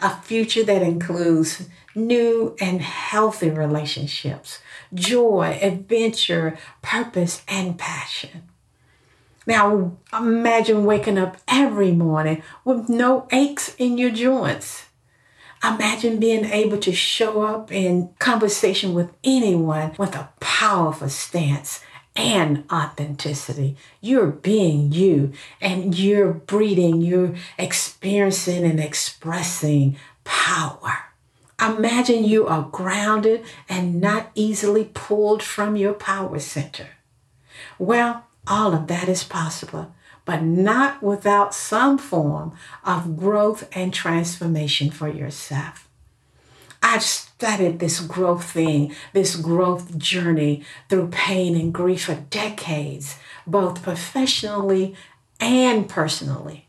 a 0.00 0.10
future 0.22 0.64
that 0.64 0.82
includes 0.82 1.68
new 1.94 2.56
and 2.60 2.82
healthy 2.82 3.50
relationships, 3.50 4.58
joy, 4.92 5.56
adventure, 5.62 6.58
purpose, 6.82 7.42
and 7.46 7.78
passion. 7.78 8.42
Now, 9.46 9.96
imagine 10.12 10.84
waking 10.84 11.18
up 11.18 11.36
every 11.46 11.92
morning 11.92 12.42
with 12.64 12.88
no 12.88 13.28
aches 13.30 13.74
in 13.76 13.98
your 13.98 14.10
joints. 14.10 14.86
Imagine 15.62 16.18
being 16.18 16.44
able 16.44 16.78
to 16.78 16.92
show 16.92 17.42
up 17.42 17.72
in 17.72 18.10
conversation 18.18 18.94
with 18.94 19.10
anyone 19.22 19.94
with 19.98 20.14
a 20.14 20.28
powerful 20.40 21.08
stance 21.08 21.80
and 22.16 22.64
authenticity. 22.70 23.76
You're 24.00 24.30
being 24.30 24.92
you 24.92 25.32
and 25.60 25.98
you're 25.98 26.32
breathing, 26.32 27.00
you're 27.00 27.34
experiencing 27.58 28.64
and 28.64 28.78
expressing 28.78 29.96
power. 30.22 30.98
Imagine 31.60 32.24
you 32.24 32.46
are 32.46 32.68
grounded 32.70 33.44
and 33.68 34.00
not 34.00 34.30
easily 34.34 34.90
pulled 34.92 35.42
from 35.42 35.76
your 35.76 35.94
power 35.94 36.38
center. 36.38 36.88
Well, 37.78 38.26
all 38.46 38.74
of 38.74 38.86
that 38.88 39.08
is 39.08 39.24
possible, 39.24 39.94
but 40.24 40.42
not 40.42 41.02
without 41.02 41.54
some 41.54 41.98
form 41.98 42.52
of 42.84 43.16
growth 43.16 43.68
and 43.72 43.92
transformation 43.92 44.90
for 44.90 45.08
yourself. 45.08 45.88
I've 46.82 47.02
studied 47.02 47.78
this 47.78 48.00
growth 48.00 48.44
thing, 48.44 48.94
this 49.14 49.36
growth 49.36 49.96
journey 49.96 50.64
through 50.88 51.08
pain 51.08 51.56
and 51.56 51.72
grief 51.72 52.04
for 52.04 52.14
decades, 52.14 53.18
both 53.46 53.82
professionally 53.82 54.94
and 55.40 55.88
personally. 55.88 56.68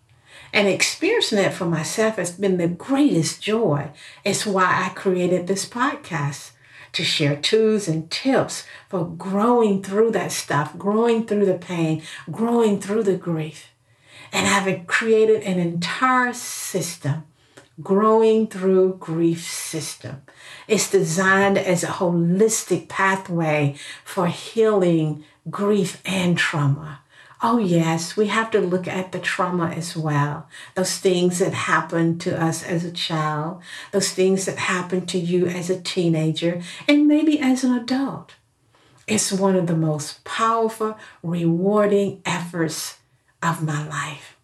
And 0.53 0.69
experiencing 0.69 1.39
it 1.39 1.53
for 1.53 1.65
myself 1.65 2.15
has 2.15 2.31
been 2.31 2.57
the 2.57 2.69
greatest 2.69 3.41
joy. 3.41 3.89
It's 4.23 4.45
why 4.45 4.85
I 4.85 4.89
created 4.95 5.47
this 5.47 5.67
podcast 5.67 6.51
to 6.95 7.03
share 7.03 7.35
tools 7.35 7.87
and 7.87 8.09
tips 8.09 8.65
for 8.89 9.05
growing 9.05 9.83
through 9.83 10.11
that 10.11 10.31
stuff, 10.31 10.77
growing 10.77 11.27
through 11.27 11.45
the 11.45 11.57
pain, 11.57 12.01
growing 12.31 12.79
through 12.79 13.03
the 13.03 13.17
grief. 13.17 13.69
And 14.31 14.47
I've 14.47 14.87
created 14.87 15.43
an 15.43 15.59
entire 15.59 16.33
system, 16.33 17.23
growing 17.81 18.47
through 18.47 18.97
grief 18.97 19.43
system. 19.43 20.21
It's 20.67 20.89
designed 20.89 21.57
as 21.57 21.83
a 21.83 21.87
holistic 21.87 22.87
pathway 22.87 23.75
for 24.03 24.27
healing 24.27 25.23
grief 25.49 26.01
and 26.05 26.37
trauma. 26.37 27.01
Oh, 27.47 27.59
yes, 27.59 28.17
we 28.17 28.25
have 28.29 28.49
to 28.51 28.59
look 28.59 28.87
at 28.87 29.11
the 29.11 29.19
trauma 29.19 29.67
as 29.67 29.95
well. 29.95 30.47
Those 30.73 30.97
things 30.97 31.37
that 31.37 31.53
happened 31.53 32.19
to 32.21 32.41
us 32.43 32.63
as 32.63 32.83
a 32.83 32.91
child, 32.91 33.61
those 33.91 34.11
things 34.11 34.45
that 34.45 34.57
happened 34.57 35.07
to 35.09 35.19
you 35.19 35.45
as 35.45 35.69
a 35.69 35.79
teenager, 35.79 36.63
and 36.87 37.07
maybe 37.07 37.39
as 37.39 37.63
an 37.63 37.77
adult. 37.77 38.33
It's 39.05 39.31
one 39.31 39.55
of 39.55 39.67
the 39.67 39.75
most 39.75 40.23
powerful, 40.23 40.97
rewarding 41.21 42.23
efforts 42.25 42.97
of 43.43 43.61
my 43.61 43.87
life. 43.87 44.37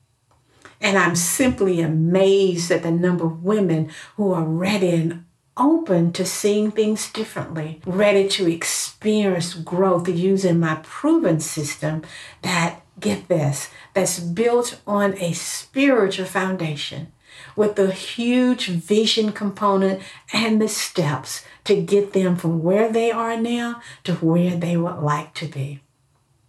And 0.79 0.95
I'm 0.95 1.15
simply 1.15 1.81
amazed 1.81 2.69
at 2.69 2.83
the 2.83 2.91
number 2.91 3.25
of 3.25 3.43
women 3.43 3.89
who 4.15 4.31
are 4.31 4.43
ready 4.43 4.91
and 4.91 5.25
open 5.57 6.13
to 6.13 6.23
seeing 6.23 6.69
things 6.69 7.11
differently, 7.11 7.81
ready 7.83 8.27
to 8.27 8.51
experience 8.51 9.55
growth 9.55 10.07
using 10.07 10.59
my 10.59 10.75
proven 10.83 11.39
system 11.39 12.03
that 12.43 12.80
get 12.99 13.27
this, 13.27 13.69
that's 13.93 14.19
built 14.19 14.79
on 14.85 15.13
a 15.17 15.33
spiritual 15.33 16.25
foundation 16.25 17.11
with 17.55 17.75
the 17.75 17.91
huge 17.91 18.67
vision 18.67 19.31
component 19.31 20.01
and 20.33 20.61
the 20.61 20.67
steps 20.67 21.43
to 21.63 21.81
get 21.81 22.13
them 22.13 22.35
from 22.35 22.63
where 22.63 22.91
they 22.91 23.11
are 23.11 23.37
now 23.37 23.81
to 24.03 24.15
where 24.15 24.55
they 24.55 24.77
would 24.77 24.99
like 24.99 25.33
to 25.35 25.47
be. 25.47 25.79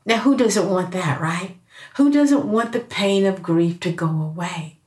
Now, 0.04 0.18
who 0.18 0.36
doesn't 0.36 0.68
want 0.68 0.92
that, 0.92 1.20
right? 1.20 1.56
Who 1.96 2.10
doesn't 2.10 2.44
want 2.44 2.72
the 2.72 2.80
pain 2.80 3.26
of 3.26 3.42
grief 3.42 3.80
to 3.80 3.92
go 3.92 4.06
away? 4.06 4.78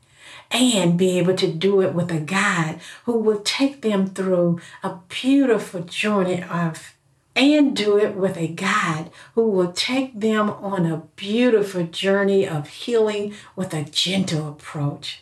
And 0.52 0.98
be 0.98 1.18
able 1.18 1.36
to 1.36 1.52
do 1.52 1.82
it 1.82 1.94
with 1.94 2.12
a 2.12 2.20
guide 2.20 2.80
who 3.06 3.18
will 3.18 3.40
take 3.40 3.82
them 3.82 4.08
through 4.08 4.62
a 4.84 5.00
beautiful 5.10 5.82
journey 5.82 6.44
of 6.44 6.95
and 7.36 7.76
do 7.76 7.98
it 7.98 8.16
with 8.16 8.38
a 8.38 8.48
guide 8.48 9.10
who 9.34 9.50
will 9.50 9.74
take 9.74 10.20
them 10.20 10.50
on 10.50 10.86
a 10.86 11.04
beautiful 11.16 11.84
journey 11.84 12.48
of 12.48 12.68
healing 12.68 13.34
with 13.56 13.74
a 13.74 13.84
gentle 13.84 14.48
approach. 14.48 15.22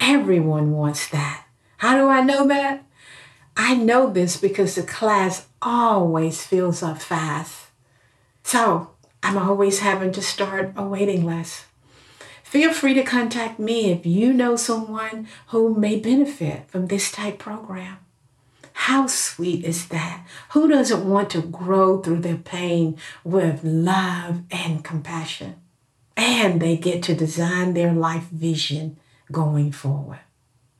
Everyone 0.00 0.72
wants 0.72 1.08
that. 1.08 1.46
How 1.78 1.96
do 1.96 2.08
I 2.08 2.22
know 2.22 2.46
that? 2.48 2.84
I 3.56 3.74
know 3.74 4.10
this 4.10 4.36
because 4.36 4.74
the 4.74 4.82
class 4.82 5.46
always 5.62 6.44
fills 6.44 6.82
up 6.82 7.00
fast. 7.00 7.66
So 8.42 8.90
I'm 9.22 9.36
always 9.36 9.80
having 9.80 10.12
to 10.12 10.22
start 10.22 10.72
a 10.76 10.84
waiting 10.84 11.24
list. 11.24 11.64
Feel 12.42 12.72
free 12.72 12.94
to 12.94 13.02
contact 13.02 13.58
me 13.58 13.92
if 13.92 14.06
you 14.06 14.32
know 14.32 14.56
someone 14.56 15.28
who 15.48 15.74
may 15.74 16.00
benefit 16.00 16.68
from 16.68 16.86
this 16.86 17.12
type 17.12 17.38
program. 17.38 17.98
How 18.86 19.06
sweet 19.06 19.64
is 19.64 19.88
that? 19.88 20.26
Who 20.50 20.68
doesn't 20.68 21.08
want 21.08 21.30
to 21.30 21.42
grow 21.42 22.00
through 22.00 22.20
their 22.20 22.36
pain 22.36 22.96
with 23.24 23.62
love 23.62 24.42
and 24.50 24.84
compassion? 24.84 25.56
and 26.18 26.60
they 26.60 26.76
get 26.76 27.00
to 27.04 27.14
design 27.14 27.74
their 27.74 27.92
life 27.92 28.24
vision 28.24 28.98
going 29.30 29.70
forward 29.70 30.18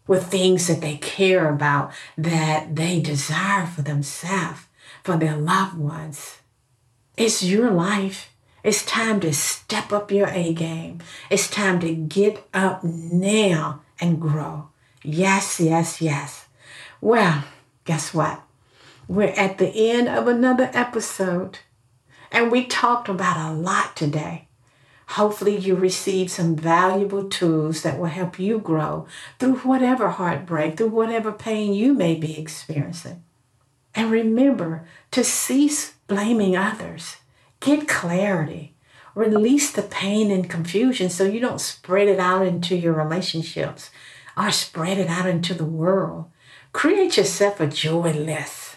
with 0.09 0.27
things 0.27 0.67
that 0.67 0.81
they 0.81 0.97
care 0.97 1.49
about, 1.49 1.93
that 2.17 2.75
they 2.75 2.99
desire 2.99 3.65
for 3.65 3.83
themselves, 3.83 4.63
for 5.05 5.17
their 5.17 5.37
loved 5.37 5.79
ones. 5.79 6.39
It's 7.17 7.43
your 7.43 7.71
life. 7.71 8.35
It's 8.65 8.85
time 8.85 9.21
to 9.21 9.33
step 9.33 9.93
up 9.93 10.11
your 10.11 10.29
A 10.29 10.53
game. 10.53 11.01
It's 11.31 11.49
time 11.49 11.79
to 11.81 11.95
get 11.95 12.45
up 12.53 12.83
now 12.83 13.83
and 14.01 14.21
grow. 14.21 14.71
Yes, 15.05 15.61
yes, 15.61 16.01
yes. 16.01 16.47
Well, 17.01 17.45
guess 17.89 18.13
what? 18.13 18.43
We're 19.09 19.29
at 19.29 19.57
the 19.57 19.91
end 19.91 20.09
of 20.09 20.29
another 20.29 20.71
episode, 20.75 21.61
and 22.31 22.53
we 22.53 22.67
talked 22.67 23.09
about 23.09 23.51
a 23.51 23.55
lot 23.55 23.97
today. 23.97 24.47
Hopefully, 25.13 25.57
you 25.57 25.75
received 25.75 26.31
some 26.31 26.55
valuable 26.55 27.31
tools 27.31 27.81
that 27.81 27.99
will 27.99 28.09
help 28.09 28.39
you 28.39 28.59
grow 28.59 29.07
through 29.39 29.61
whatever 29.61 30.11
heartbreak, 30.11 30.77
through 30.77 30.89
whatever 30.89 31.33
pain 31.33 31.73
you 31.73 31.95
may 31.95 32.15
be 32.15 32.39
experiencing. 32.39 33.25
And 33.95 34.11
remember 34.11 34.87
to 35.13 35.25
cease 35.25 35.95
blaming 36.09 36.59
others. 36.59 37.17
Get 37.61 37.89
clarity. 37.89 38.75
Release 39.15 39.73
the 39.73 39.81
pain 39.81 40.31
and 40.31 40.51
confusion 40.51 41.09
so 41.09 41.25
you 41.25 41.41
don't 41.41 41.59
spread 41.59 42.09
it 42.09 42.21
out 42.21 42.47
into 42.47 42.77
your 42.77 42.93
relationships 42.93 43.89
or 44.37 44.51
spread 44.51 44.99
it 44.99 45.09
out 45.09 45.27
into 45.27 45.55
the 45.55 45.65
world. 45.65 46.27
Create 46.73 47.17
yourself 47.17 47.61
a 47.61 47.67
joy 47.67 48.13
list. 48.13 48.77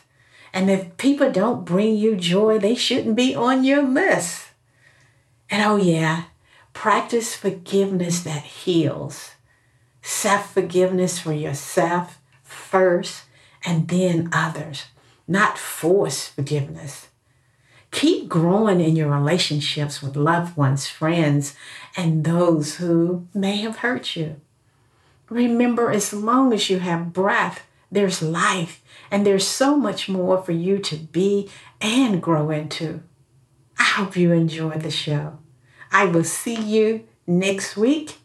And 0.53 0.69
if 0.69 0.97
people 0.97 1.31
don't 1.31 1.65
bring 1.65 1.95
you 1.95 2.15
joy, 2.15 2.59
they 2.59 2.75
shouldn't 2.75 3.15
be 3.15 3.35
on 3.35 3.63
your 3.63 3.83
list. 3.83 4.47
And 5.49 5.63
oh, 5.63 5.77
yeah, 5.77 6.25
practice 6.73 7.35
forgiveness 7.35 8.21
that 8.23 8.43
heals. 8.43 9.31
Self 10.01 10.53
forgiveness 10.53 11.19
for 11.19 11.33
yourself 11.33 12.19
first 12.43 13.23
and 13.63 13.87
then 13.87 14.29
others, 14.33 14.85
not 15.27 15.57
force 15.57 16.27
forgiveness. 16.27 17.07
Keep 17.91 18.29
growing 18.29 18.79
in 18.79 18.95
your 18.95 19.11
relationships 19.11 20.01
with 20.01 20.15
loved 20.15 20.55
ones, 20.55 20.87
friends, 20.87 21.55
and 21.97 22.23
those 22.23 22.77
who 22.77 23.27
may 23.33 23.57
have 23.57 23.77
hurt 23.77 24.15
you. 24.15 24.39
Remember, 25.29 25.91
as 25.91 26.13
long 26.13 26.53
as 26.53 26.69
you 26.69 26.79
have 26.79 27.13
breath, 27.13 27.67
there's 27.91 28.21
life, 28.21 28.81
and 29.11 29.25
there's 29.25 29.45
so 29.45 29.75
much 29.75 30.07
more 30.07 30.41
for 30.41 30.53
you 30.53 30.79
to 30.79 30.95
be 30.95 31.49
and 31.81 32.21
grow 32.21 32.49
into. 32.49 33.01
I 33.77 33.83
hope 33.83 34.15
you 34.15 34.31
enjoyed 34.31 34.81
the 34.81 34.91
show. 34.91 35.39
I 35.91 36.05
will 36.05 36.23
see 36.23 36.55
you 36.55 37.05
next 37.27 37.75
week. 37.75 38.17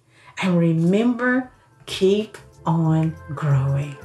And 0.42 0.58
remember, 0.58 1.50
keep 1.86 2.38
on 2.64 3.16
growing. 3.34 3.96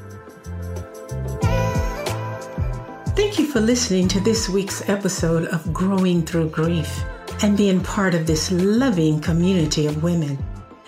Thank 3.15 3.37
you 3.37 3.45
for 3.45 3.59
listening 3.59 4.07
to 4.09 4.19
this 4.21 4.47
week's 4.47 4.87
episode 4.89 5.45
of 5.49 5.73
Growing 5.73 6.21
Through 6.23 6.49
Grief 6.49 7.03
and 7.43 7.57
being 7.57 7.81
part 7.81 8.15
of 8.15 8.25
this 8.25 8.51
loving 8.51 9.19
community 9.19 9.87
of 9.87 10.03
women. 10.03 10.37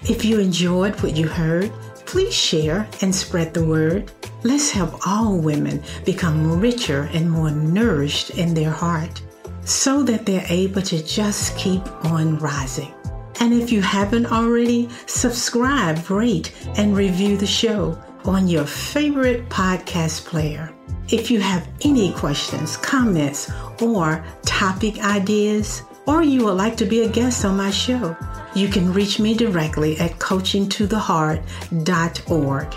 If 0.04 0.24
you 0.24 0.40
enjoyed 0.40 1.02
what 1.02 1.18
you 1.18 1.28
heard, 1.28 1.72
please 2.06 2.34
share 2.34 2.88
and 3.02 3.14
spread 3.14 3.54
the 3.54 3.66
word. 3.66 4.12
Let's 4.44 4.72
help 4.72 5.08
all 5.08 5.38
women 5.38 5.82
become 6.04 6.60
richer 6.60 7.10
and 7.14 7.32
more 7.32 7.52
nourished 7.52 8.32
in 8.32 8.54
their 8.54 8.72
heart 8.72 9.22
so 9.64 10.04
that 10.04 10.26
they're 10.26 10.46
able 10.50 10.82
to 10.82 11.02
just 11.02 11.58
keep 11.58 11.88
on 12.06 12.38
rising. 12.40 12.94
And 13.40 13.54
if 13.54 13.72
you 13.72 13.82
haven't 13.82 14.26
already, 14.26 14.90
subscribe, 15.06 16.10
rate, 16.10 16.54
and 16.78 16.94
review 16.96 17.38
the 17.38 17.48
show 17.48 17.98
on 18.26 18.48
your 18.48 18.66
favorite 18.66 19.48
podcast 19.50 20.26
player. 20.26 20.74
If 21.10 21.30
you 21.32 21.42
have 21.42 21.68
any 21.82 22.14
questions, 22.14 22.78
comments, 22.78 23.52
or 23.82 24.24
topic 24.46 25.04
ideas, 25.04 25.84
or 26.06 26.24
you 26.24 26.46
would 26.46 26.58
like 26.58 26.78
to 26.78 26.86
be 26.86 27.02
a 27.04 27.10
guest 27.10 27.44
on 27.46 27.58
my 27.58 27.72
show, 27.72 28.16
you 28.56 28.68
can 28.68 28.94
reach 28.94 29.20
me 29.20 29.34
directly 29.34 29.98
at 30.00 30.12
coachingtotheheart.org. 30.20 32.76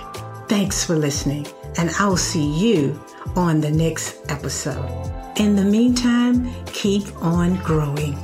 Thanks 0.48 0.84
for 0.84 0.96
listening, 0.96 1.46
and 1.78 1.90
I'll 1.98 2.16
see 2.16 2.46
you 2.46 3.00
on 3.34 3.60
the 3.60 3.70
next 3.70 4.20
episode. 4.28 5.12
In 5.36 5.56
the 5.56 5.64
meantime, 5.64 6.50
keep 6.66 7.04
on 7.22 7.56
growing. 7.56 8.16